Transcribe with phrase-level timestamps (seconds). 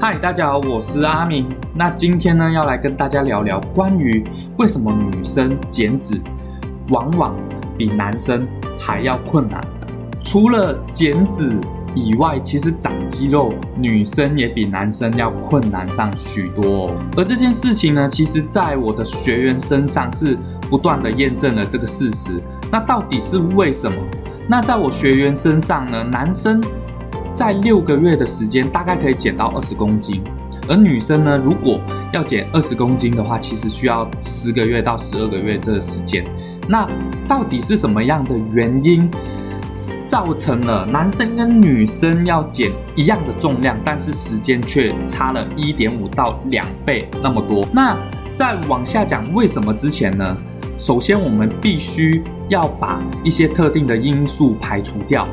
[0.00, 1.48] 嗨，大家好，我是阿明。
[1.74, 4.24] 那今天呢，要来跟大家聊聊关于
[4.56, 6.20] 为什么女生减脂
[6.90, 7.34] 往往
[7.76, 8.46] 比男生
[8.78, 9.60] 还要困难。
[10.22, 11.58] 除了减脂
[11.96, 16.94] 以外，其实长肌肉，女生也比男生要困难上许多哦。
[17.16, 20.38] 而这件事情呢，其实在我的学员身上是
[20.70, 22.40] 不断的验证了这个事实。
[22.70, 24.00] 那到底是为什么？
[24.46, 26.62] 那在我学员身上呢，男生
[27.38, 30.20] 在六个月的时间大概可以减到二十公斤，
[30.66, 31.80] 而女生呢，如果
[32.12, 36.26] 要减二十公斤的话，其实需要十个月到十二个月这个时间。
[36.68, 36.84] 那
[37.28, 39.08] 到底是什么样的原因？
[40.04, 47.64] 造成了男生跟女生要减一样的重量，但是时间却差了一点五到两倍那么多。
[47.72, 47.96] 那
[48.34, 50.36] 在往下讲为什么之前呢？
[50.76, 55.24] 首先我们必须要把一些特定的因素排除掉。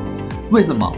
[0.52, 0.96] 为什么？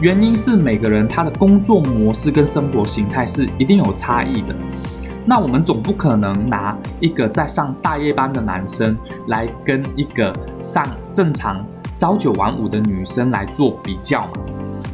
[0.00, 4.54] 原因是每个人他的工作模式跟生活形态是一定有差异的。
[5.26, 8.96] 那我们总不可能拿一个在上大夜班的男生
[9.28, 11.62] 来跟一个上正常。
[11.98, 14.32] 朝九晚五的女生来做比较嘛，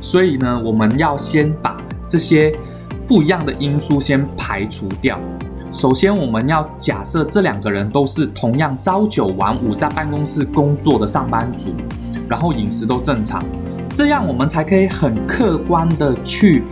[0.01, 1.77] 所以呢，我们要先把
[2.09, 2.53] 这些
[3.07, 5.17] 不一样的因素先排除掉。
[5.71, 11.71] 首先，我们要假设这两个人都是同样朝九晚五在办公室工作的上班族，
[12.29, 13.41] 然后饮食都正常，
[13.97, 16.63] 这样我们才可以很客观的去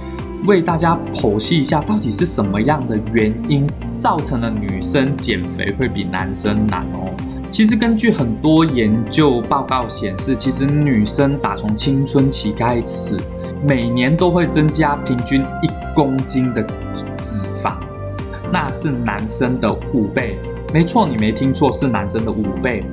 [0.45, 7.11] 为大家剖析一下，到底是什么样的原因造成了女生减肥会比男生难哦。
[7.49, 13.17] 其实根据很多研究报告显示，其实女生打从青春期开始，
[13.67, 16.63] 每年都会增加平均一公斤的
[17.17, 17.77] 脂肪，
[18.53, 20.39] 那是男生的五倍。
[20.75, 22.85] 没错，你没听错，是男生的五倍。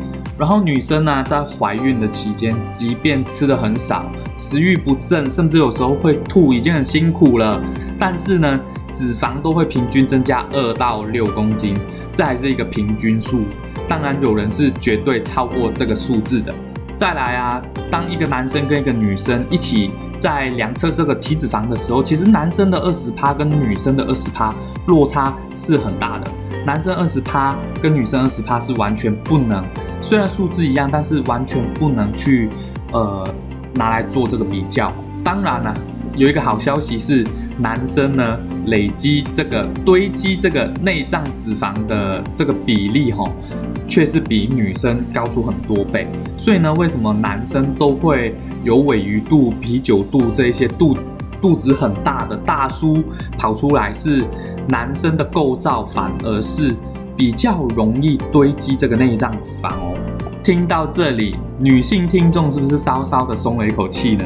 [0.41, 7.61] 然后女生呢，在怀孕的期间，即便吃的很少，食欲不振，甚至有时候会吐，已经很辛苦了，
[7.99, 8.59] 但是呢，
[8.91, 11.77] 脂肪都会平均增加二到六公斤，
[12.15, 13.43] 这还是一个平均数。
[13.87, 16.51] 当然，有人是绝对超过这个数字的。
[16.95, 17.61] 再来啊，
[17.91, 24.51] 当一个男生跟一个女生一起在量测这个体脂肪的时候，其实男生的二十趴跟女生的二十趴
[24.87, 26.31] 落差是很大的。
[26.65, 29.63] 男生二十趴跟女生二十趴是完全不能，
[30.01, 32.49] 虽然数字一样，但是完全不能去
[32.91, 33.27] 呃
[33.75, 34.91] 拿来做这个比较。
[35.23, 35.73] 当然了，
[36.15, 37.25] 有一个好消息是，
[37.57, 38.39] 男生呢。
[38.67, 43.23] 累积这个堆积这个内脏脂肪的这个比例哈，
[43.87, 46.07] 却是比女生高出很多倍。
[46.37, 50.95] 所以呢，为什么男生都会有尾鱼肚、啤酒肚这一些肚
[51.41, 53.03] 肚子很大的大叔
[53.35, 53.91] 跑出来？
[53.91, 54.23] 是
[54.69, 56.71] 男生的构造反而是
[57.21, 59.95] 比较容易堆积这个内脏脂肪哦。
[60.43, 64.25] 听到这里，女性听众是不是稍稍的松了一口气呢？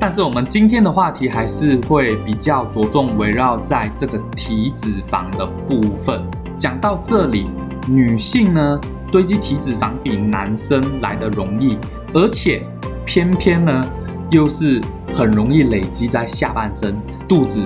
[0.00, 6.20] 但是我们今天的话题还是会比较着重围绕在这个体脂肪的部分。
[6.58, 7.46] 讲到这里，
[7.86, 8.80] 女性呢
[9.12, 11.78] 堆积体脂肪比男生来的容易，
[12.14, 12.66] 而且
[13.06, 13.88] 偏偏呢
[14.32, 14.80] 又是
[15.12, 16.96] 很容易累积在下半身、
[17.28, 17.62] 肚子、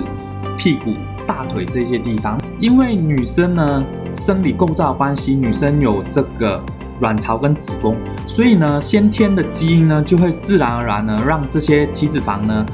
[0.59, 0.93] 屁股、
[1.25, 2.39] 大腿这些地方。
[2.59, 3.83] 因为女生呢
[4.13, 6.61] 生理构造关系，女生有这个。
[7.01, 7.95] 卵巢跟子宫，
[8.27, 12.65] 所以呢，先天的基因呢，就会自然而然呢，让这些体脂肪呢，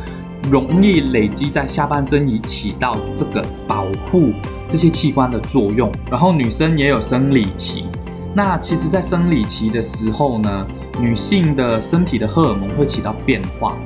[0.49, 4.33] 容易累积在下半身，以起到这个保护
[4.65, 5.91] 这些器官的作用。
[6.09, 7.85] 然后女生也有生理期，
[8.33, 10.67] 那其实，在生理期的时候呢，
[10.99, 13.77] 女性的身体的荷尔蒙会起到变化。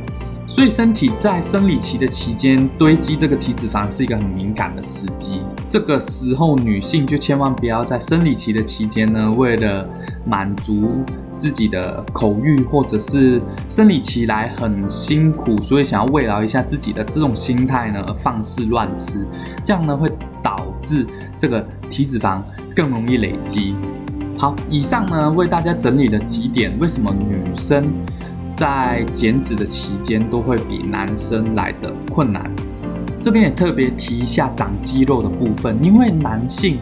[0.50, 5.42] 所以，身体在生理期的期间堆积这个体脂肪是一个很敏感的时机。
[5.70, 9.88] 这个时候，女性就千万不要在生理期的期间呢，为了
[10.26, 10.90] 满足
[11.36, 19.24] 自己的口欲，或者是生理期来很辛苦，所以想要慰劳一下自己的这种心态呢，而放肆乱吃，
[19.64, 20.12] 这样呢会
[20.42, 21.06] 导致
[21.38, 22.42] 这个体脂肪
[22.76, 23.76] 更容易累积。
[24.36, 27.94] 好，以上呢为大家整理了几点，为什么女生？
[28.59, 32.52] 在减脂的期间都会比男生来的困难。
[33.22, 36.78] 这边也特别提一下长肌肉的部分，因为男性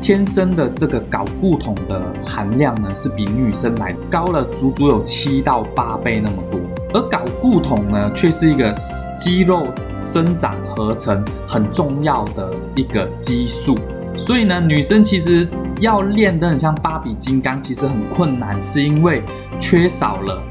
[0.00, 6.58] 天生的这个睾固酮的含量呢是比女生来高了足足有七到八倍那么多，
[6.94, 8.72] 而睾固酮呢却是一个
[9.18, 13.76] 肌肉生长合成很重要的一个激素，
[14.16, 15.46] 所以呢女生其实
[15.78, 19.22] 要练得很像芭比金刚，其实很困难，是因为
[19.60, 20.42] 缺少了。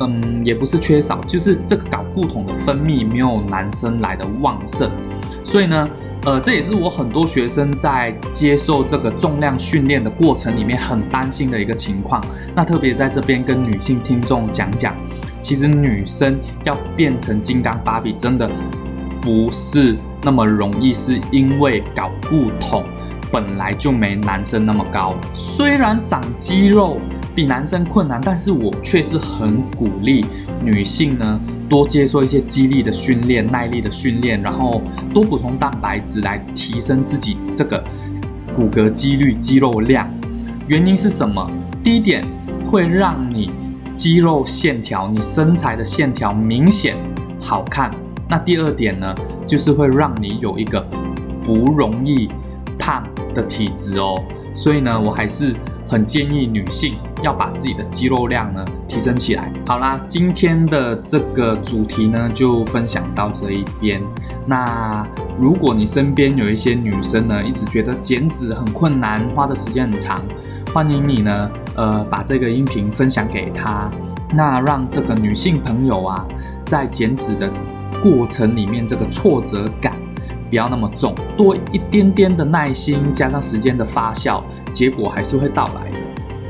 [0.00, 4.90] 嗯，也不是缺少，就是这个睾固酮的分泌没有男生来的旺盛，
[5.44, 5.88] 所以呢，
[6.24, 12.24] 呃，这也是我很多学生在接受这个重量训练的过程里面很担心的一个情况。
[12.56, 14.94] 那特别在这边跟女性听众讲讲，
[15.40, 18.50] 其实女生要变成金刚芭比真的
[19.22, 22.84] 不是那么容易，是因为睾固酮
[23.30, 25.14] 本来就没男生那么高。
[25.32, 26.98] 虽然长肌肉
[27.34, 30.24] 比男生困难，但是我却是很鼓励
[30.62, 34.80] 女性呢多接受一些肌力的训练、耐力的训练，然后
[35.12, 37.82] 多补充蛋白质来提升自己这个
[38.54, 40.08] 骨骼肌率、肌肉量。
[40.68, 41.50] 原因是什么？
[41.82, 42.24] 第一点
[42.70, 43.50] 会让你
[43.96, 46.96] 肌肉线条、你身材的线条明显
[47.40, 47.90] 好看。
[48.28, 49.14] 那第二点呢，
[49.46, 50.80] 就是会让你有一个
[51.42, 52.28] 不容易
[52.78, 53.02] 胖
[53.34, 54.14] 的体质哦。
[54.54, 55.54] 所以呢，我还是
[55.86, 59.50] 很建议女性要把自己的肌肉量呢提升起来。
[59.66, 64.00] 好啦，今天的这个主题呢就分享到这一边。
[64.46, 65.04] 那
[65.40, 70.22] 如果你身边有一些女生呢，一直觉得减脂很困难，花的时间很长，
[70.72, 73.90] 欢迎你呢，呃，把这个音频分享给她，
[74.34, 76.26] 那让这个女性朋友啊，
[76.66, 77.50] 在减脂的
[78.02, 79.94] 过程里面，这个挫折感
[80.50, 84.42] 不要那么重，多一点点的耐心，加上时间的发酵，
[84.72, 85.98] 结果还是会到来的。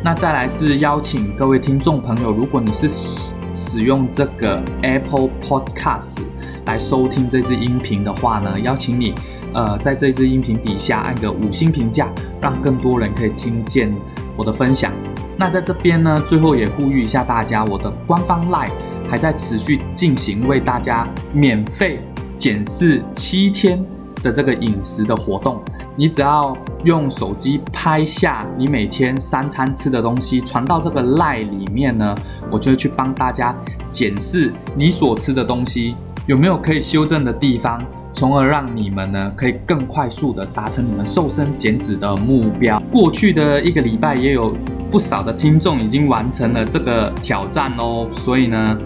[0.05, 6.19] 那再来是邀请各位听众朋友，如果你是使使用这个 Apple Podcast
[6.67, 9.15] 来收听这支音频的话呢，邀请你
[9.55, 13.91] 呃在这支音频底下按个五星评价，让更多人可以听见
[14.37, 14.93] 我的分享。
[15.39, 18.73] 那在这边呢，最后也呼吁一下大家，我的官方 Line
[19.09, 22.01] 还在持续进行为大家免费
[22.37, 23.83] 检视七天
[24.25, 25.63] 的这个饮食的活动。
[25.95, 32.13] 你只要用手机拍下你每天三餐吃的东西，传到这个 Line 里面呢，
[32.51, 33.55] 我就会去帮大家
[33.91, 35.95] 检视你所吃的东西
[36.27, 37.81] 有没有可以修正的地方，
[38.13, 42.83] 从而让你们呢可以更快速的达成你们瘦身减脂的目标。
[42.91, 44.53] 过去的一个礼拜也有
[44.91, 48.79] 不少的听众已经完成了这个挑战哦，所以呢，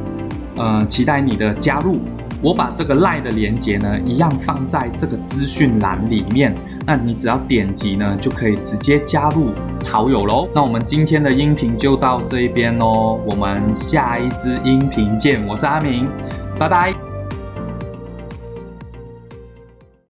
[0.56, 2.00] 呃，期待你的加入。
[2.40, 6.54] 我把这个赖的连接呢，一样放在这个资讯栏里面。
[6.86, 9.50] 那你只要点击呢，就可以直接加入
[9.84, 10.48] 好友喽。
[10.54, 15.44] 那我们今天的音频就到这一边喽，我们下一支音频见。
[15.46, 16.08] 我是阿明，
[16.58, 17.07] 拜拜。